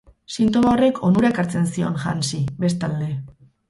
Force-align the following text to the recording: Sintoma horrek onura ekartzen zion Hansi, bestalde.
Sintoma 0.35 0.71
horrek 0.71 1.03
onura 1.11 1.31
ekartzen 1.35 1.71
zion 1.77 2.03
Hansi, 2.09 2.45
bestalde. 2.67 3.17